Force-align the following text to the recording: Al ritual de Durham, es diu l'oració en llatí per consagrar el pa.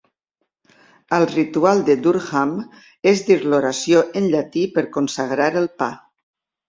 Al 1.17 1.25
ritual 1.31 1.83
de 1.89 1.95
Durham, 2.07 2.55
es 3.13 3.21
diu 3.29 3.45
l'oració 3.53 4.01
en 4.23 4.27
llatí 4.33 4.65
per 4.79 4.89
consagrar 4.97 5.51
el 5.63 5.69
pa. 5.83 5.93